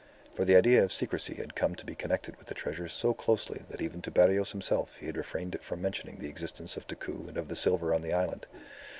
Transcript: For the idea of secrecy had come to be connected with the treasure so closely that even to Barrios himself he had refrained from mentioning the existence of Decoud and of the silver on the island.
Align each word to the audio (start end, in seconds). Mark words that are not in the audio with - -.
For 0.33 0.45
the 0.45 0.55
idea 0.55 0.83
of 0.83 0.91
secrecy 0.91 1.35
had 1.35 1.53
come 1.53 1.75
to 1.75 1.85
be 1.85 1.93
connected 1.93 2.35
with 2.35 2.47
the 2.47 2.55
treasure 2.55 2.89
so 2.89 3.13
closely 3.13 3.61
that 3.69 3.81
even 3.81 4.01
to 4.01 4.09
Barrios 4.09 4.51
himself 4.51 4.95
he 4.95 5.05
had 5.05 5.15
refrained 5.15 5.55
from 5.61 5.79
mentioning 5.79 6.17
the 6.17 6.27
existence 6.29 6.75
of 6.75 6.87
Decoud 6.87 7.27
and 7.27 7.37
of 7.37 7.49
the 7.49 7.55
silver 7.55 7.93
on 7.93 8.01
the 8.01 8.11
island. 8.13 8.47